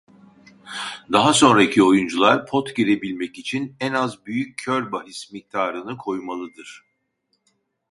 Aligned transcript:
Daha 1.11 1.33
sonraki 1.33 1.83
oyuncular 1.83 2.45
pot 2.45 2.75
girebilmek 2.75 3.39
için 3.39 3.75
en 3.79 3.93
az 3.93 4.25
büyük 4.25 4.57
kör 4.57 4.91
bahis 4.91 5.31
miktarını 5.31 5.97
koymalıdır. 5.97 6.83